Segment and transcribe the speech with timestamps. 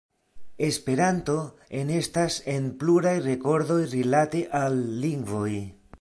[0.67, 1.35] Esperanto
[1.81, 5.53] enestas en pluraj rekordoj rilate al lingvoj.